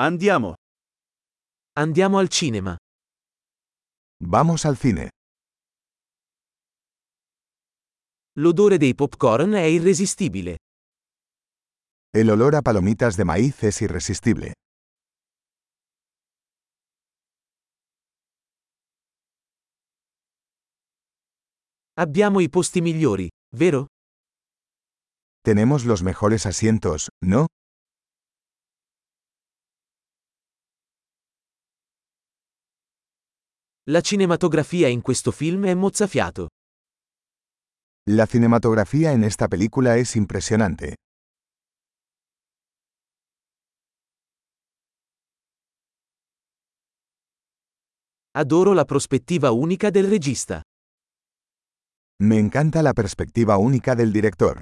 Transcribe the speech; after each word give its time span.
Andiamo. 0.00 0.54
Andiamo 1.72 2.18
al 2.18 2.28
cinema. 2.28 2.76
Vamos 4.22 4.64
al 4.64 4.76
cine. 4.78 5.08
L'odore 8.38 8.76
dei 8.78 8.94
popcorn 8.94 9.54
è 9.54 9.62
irresistibile. 9.64 10.58
El 12.14 12.30
olor 12.30 12.54
a 12.54 12.62
palomitas 12.62 13.16
de 13.16 13.24
maíz 13.24 13.60
es 13.64 13.80
irresistible. 13.80 14.52
Abbiamo 21.94 22.38
i 22.38 22.48
posti 22.48 22.80
migliori, 22.80 23.28
vero? 23.56 23.86
Tenemos 25.42 25.84
los 25.84 26.04
mejores 26.04 26.46
asientos, 26.46 27.08
¿no? 27.20 27.46
La 33.90 34.02
cinematografia 34.02 34.86
in 34.88 35.00
questo 35.00 35.30
film 35.30 35.64
è 35.64 35.72
mozzafiato. 35.72 36.48
La 38.10 38.26
cinematografía 38.26 39.12
en 39.12 39.24
esta 39.24 39.48
película 39.48 39.96
es 39.96 40.14
impresionante. 40.14 40.96
Adoro 48.36 48.74
la 48.74 48.84
prospettiva 48.84 49.52
unica 49.52 49.90
del 49.90 50.10
regista. 50.10 50.60
Me 52.20 52.38
encanta 52.38 52.82
la 52.82 52.92
perspectiva 52.92 53.56
única 53.56 53.94
del 53.94 54.12
director. 54.12 54.60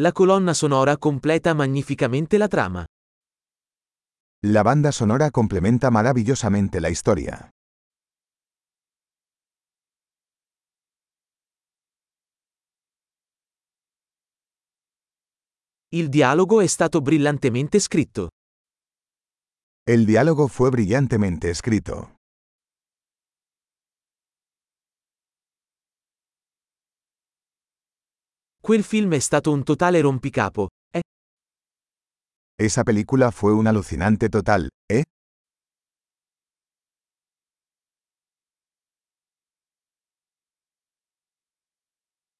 La 0.00 0.10
colonna 0.10 0.54
sonora 0.54 0.96
completa 0.96 1.52
magnificamente 1.52 2.38
la 2.38 2.48
trama. 2.48 2.82
La 4.46 4.62
banda 4.62 4.90
sonora 4.90 5.30
complementa 5.30 5.90
maravillosamente 5.90 6.80
la 6.80 6.88
historia. 6.88 7.50
Il 15.88 16.08
dialogo 16.08 16.62
è 16.62 16.66
stato 16.66 17.02
brillantemente 17.02 17.78
scritto. 17.78 18.28
El 19.84 20.06
diálogo 20.06 20.48
fue 20.48 20.70
brillantemente 20.70 21.50
escrito. 21.50 22.21
Quel 28.64 28.84
film 28.84 29.12
è 29.12 29.18
stato 29.18 29.50
un 29.50 29.64
totale 29.64 30.00
rompicapo, 30.00 30.68
eh? 30.94 31.00
Esa 32.54 32.84
película 32.84 33.32
fue 33.32 33.50
un 33.50 33.66
alucinante 33.66 34.28
total, 34.28 34.68
¿eh? 34.86 35.02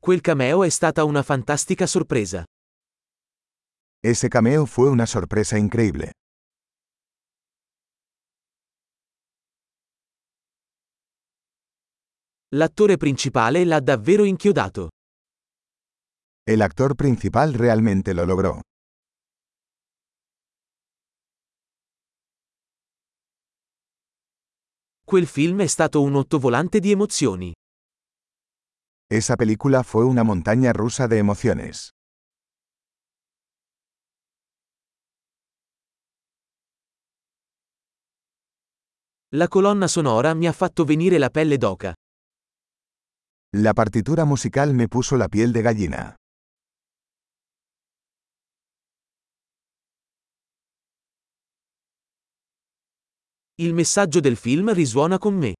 Quel 0.00 0.22
cameo 0.22 0.64
è 0.64 0.70
stata 0.70 1.04
una 1.04 1.22
fantastica 1.22 1.86
sorpresa. 1.86 2.44
Ese 4.00 4.28
cameo 4.28 4.64
fue 4.64 4.88
una 4.88 5.04
sorpresa 5.04 5.58
increíble. 5.58 6.12
L'attore 12.54 12.96
principale 12.96 13.66
l'ha 13.66 13.80
davvero 13.80 14.24
inchiodato. 14.24 14.88
El 16.48 16.62
actor 16.62 16.94
principal 16.94 17.54
realmente 17.54 18.14
lo 18.14 18.24
logró. 18.24 18.60
Quel 25.04 25.26
film 25.26 25.60
è 25.62 25.66
stato 25.66 26.02
un 26.02 26.14
ottovolante 26.14 26.78
di 26.78 26.92
emozioni. 26.92 27.52
Esa 29.10 29.34
película 29.34 29.82
fue 29.82 30.04
una 30.04 30.22
montaña 30.22 30.72
rusa 30.72 31.08
de 31.08 31.18
emociones. 31.18 31.90
La 39.32 39.48
colonna 39.48 39.88
sonora 39.88 40.32
mi 40.34 40.46
ha 40.46 40.52
fatto 40.52 40.84
venire 40.84 41.18
la 41.18 41.30
pelle 41.30 41.58
d'oca. 41.58 41.92
La 43.56 43.72
partitura 43.74 44.24
musical 44.24 44.74
me 44.74 44.86
puso 44.86 45.16
la 45.16 45.26
piel 45.26 45.50
de 45.50 45.62
gallina. 45.62 46.14
Il 53.58 53.72
messaggio 53.72 54.20
del 54.20 54.36
film 54.36 54.70
risuona 54.74 55.18
con 55.18 55.34
me. 55.38 55.54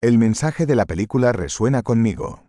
El 0.00 0.16
mensaje 0.16 0.64
de 0.64 0.76
la 0.76 0.84
película 0.84 1.32
resuena 1.32 1.82
conmigo. 1.82 2.46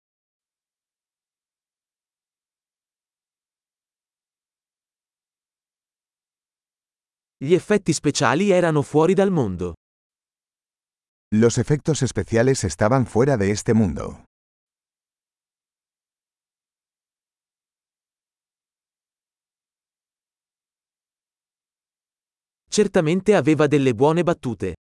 Gli 7.39 7.55
effetti 7.55 7.91
speciali 7.91 8.51
erano 8.51 8.83
fuori 8.83 9.15
dal 9.15 9.31
mondo. 9.31 9.73
Los 11.33 11.57
efectos 11.57 12.03
especiales 12.03 12.63
estaban 12.63 13.07
fuera 13.07 13.35
de 13.35 13.49
este 13.49 13.73
mundo. 13.73 14.26
Certamente 22.77 23.33
aveva 23.33 23.65
delle 23.65 23.95
buone 23.95 24.21
battute. 24.21 24.75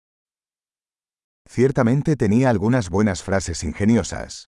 Ciertamente 1.48 2.16
tenía 2.16 2.50
algunas 2.50 2.90
buenas 2.90 3.22
frases 3.22 3.62
ingeniosas. 3.62 4.46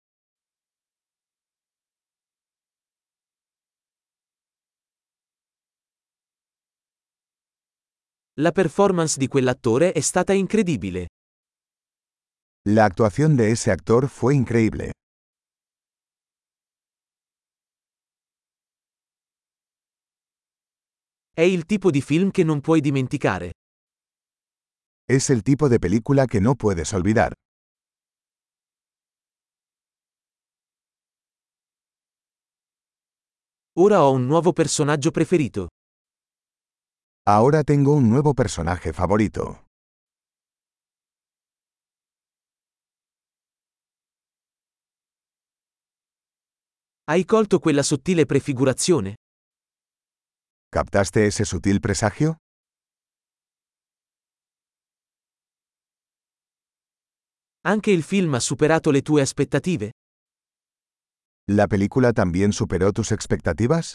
La 8.41 8.53
performance 8.53 9.19
di 9.19 9.29
quell'attore 9.29 9.93
è 9.93 10.01
stata 10.01 10.33
incredibile. 10.33 11.09
La 12.67 12.87
actuación 12.87 13.37
de 13.37 13.51
ese 13.51 13.71
actor 13.71 14.09
fue 14.09 14.35
increíble. 14.35 14.93
È 21.37 21.41
il 21.41 21.65
tipo 21.67 21.91
di 21.91 22.01
film 22.01 22.31
che 22.31 22.45
non 22.45 22.61
puoi 22.61 22.81
dimenticare. 22.81 23.55
Es 25.09 25.31
el 25.31 25.43
tipo 25.43 25.69
de 25.69 25.81
película 25.81 26.27
que 26.29 26.41
no 26.41 26.55
puedes 26.55 26.93
olvidar. 26.93 27.33
Ora 33.77 34.05
ho 34.05 34.13
un 34.13 34.27
nuovo 34.29 34.53
personaggio 34.53 35.11
preferito. 35.11 35.67
Ahora 37.27 37.65
tengo 37.65 37.95
un 37.95 38.09
nuevo 38.09 38.33
personaje 38.33 38.93
favorito. 38.93 39.65
Hai 47.11 47.25
colto 47.25 47.59
quella 47.59 47.83
sottile 47.83 48.25
prefigurazione? 48.25 49.17
¿Captaste 50.79 51.29
ese 51.29 51.45
sutil 51.45 51.79
presagio? 51.79 52.39
Anche 57.61 57.93
il 57.93 58.03
film 58.03 58.35
ha 58.35 58.41
superato 58.41 58.91
le 58.91 59.03
tue 59.03 59.23
aspettative? 59.23 59.93
¿La 61.49 61.69
película 61.69 62.13
también 62.13 62.53
superó 62.53 62.91
tus 62.93 63.13
expectativas? 63.13 63.95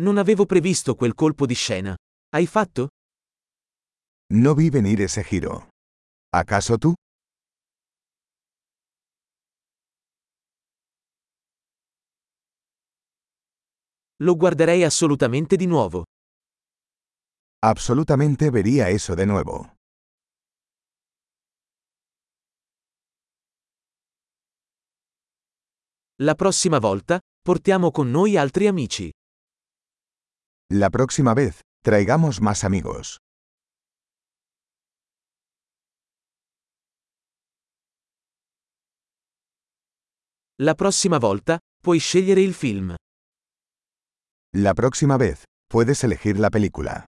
Non 0.00 0.16
avevo 0.16 0.46
previsto 0.46 0.94
quel 0.94 1.12
colpo 1.12 1.44
di 1.44 1.54
scena. 1.54 1.94
Hai 2.34 2.46
fatto? 2.46 2.88
No 4.32 4.54
vi 4.54 4.70
venir 4.70 5.02
ese 5.02 5.22
giro. 5.22 5.68
¿Acaso 6.32 6.78
tú? 6.78 6.94
Lo 14.22 14.34
guarderei 14.34 14.82
assolutamente 14.82 15.56
di 15.56 15.66
nuovo. 15.66 16.04
Absolutamente 17.58 18.50
vería 18.50 18.88
eso 18.88 19.14
de 19.14 19.26
nuevo. 19.26 19.74
La 26.22 26.34
prossima 26.34 26.78
volta, 26.78 27.20
portiamo 27.42 27.90
con 27.90 28.10
noi 28.10 28.38
altri 28.38 28.66
amici. 28.66 29.10
La 30.72 30.88
prossima 30.88 31.34
vez, 31.34 31.60
traigamos 31.82 32.40
más 32.40 32.64
amigos. 32.64 33.18
La 40.62 40.74
prossima 40.74 41.18
volta, 41.18 41.58
puoi 41.82 41.98
scegliere 41.98 42.40
il 42.40 42.54
film. 42.54 42.94
La 44.58 44.72
próxima 44.72 45.18
vez, 45.18 45.44
puedes 45.68 46.02
elegir 46.02 46.38
la 46.38 46.48
película. 46.48 47.04